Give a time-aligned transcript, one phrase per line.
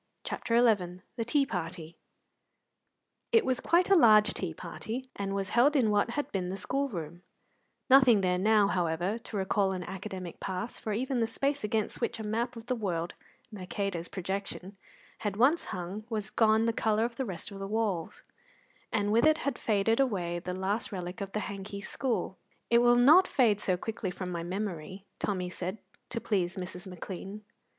[0.23, 1.95] CHAPTER XI THE TEA PARTY
[3.31, 6.57] It was quite a large tea party, and was held in what had been the
[6.57, 7.21] school room;
[7.87, 12.17] nothing there now, however, to recall an academic past, for even the space against which
[12.19, 13.13] a map of the world
[13.51, 14.75] (Mercator's projection)
[15.19, 18.23] had once hung was gone the colour of the rest of the walls,
[18.91, 22.39] and with it had faded away the last relic of the Hanky School.
[22.71, 25.77] "It will not fade so quickly from my memory," Tommy said,
[26.09, 26.87] to please Mrs.
[26.87, 27.43] McLean.